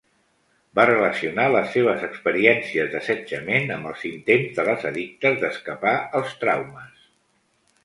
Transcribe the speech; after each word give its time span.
Va 0.77 0.85
relacionar 0.89 1.43
les 1.55 1.67
seves 1.75 2.05
experiències 2.07 2.89
d'assetjament 2.95 3.75
amb 3.77 3.91
els 3.91 4.07
intents 4.13 4.57
de 4.57 4.67
les 4.71 4.89
addictes 4.93 5.39
d'escapar 5.45 5.95
els 6.23 6.37
traumes. 6.45 7.09